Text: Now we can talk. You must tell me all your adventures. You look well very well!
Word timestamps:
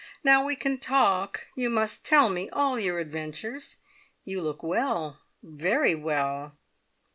Now 0.23 0.43
we 0.43 0.55
can 0.55 0.79
talk. 0.79 1.45
You 1.55 1.69
must 1.69 2.03
tell 2.03 2.27
me 2.29 2.49
all 2.49 2.79
your 2.79 2.97
adventures. 2.97 3.77
You 4.25 4.41
look 4.41 4.63
well 4.63 5.19
very 5.43 5.93
well! 5.93 6.57